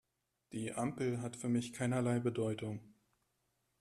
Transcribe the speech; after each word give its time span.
Die 0.51 0.73
Ampel 0.73 1.21
hat 1.21 1.35
für 1.35 1.47
mich 1.47 1.73
keinerlei 1.73 2.19
Bedeutung. 2.19 2.79